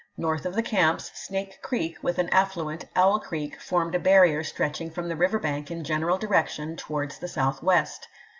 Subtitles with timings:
[0.17, 1.11] North of the camps.
[1.13, 2.85] Snake Creek with an affluent.
[2.95, 7.27] Owl Creek, formed a barrier stretching from the river bank in general direction towards the
[7.27, 8.07] southwest.